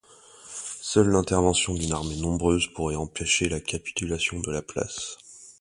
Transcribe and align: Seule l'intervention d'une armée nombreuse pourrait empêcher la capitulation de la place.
Seule 0.81 1.11
l'intervention 1.11 1.75
d'une 1.75 1.91
armée 1.93 2.15
nombreuse 2.15 2.65
pourrait 2.73 2.95
empêcher 2.95 3.49
la 3.49 3.59
capitulation 3.59 4.39
de 4.39 4.51
la 4.51 4.63
place. 4.63 5.19